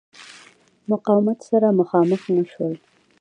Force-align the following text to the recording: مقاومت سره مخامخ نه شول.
مقاومت 0.91 1.39
سره 1.49 1.67
مخامخ 1.79 2.21
نه 2.35 2.43
شول. 2.51 2.75